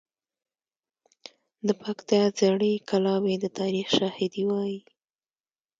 [1.67, 4.79] د پکتیا زړې کلاوې د تاریخ شاهدي وایي.